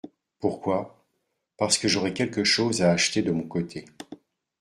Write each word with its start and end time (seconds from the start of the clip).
Pourquoi? 0.39 1.05
Parce 1.57 1.77
que 1.77 1.87
j'aurai 1.87 2.11
quelque 2.11 2.43
chose 2.43 2.81
à 2.81 2.89
acheter 2.91 3.21
de 3.21 3.29
mon 3.31 3.43
côté. 3.47 3.85